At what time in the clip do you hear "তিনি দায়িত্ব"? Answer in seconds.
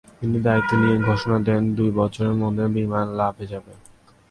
0.19-0.71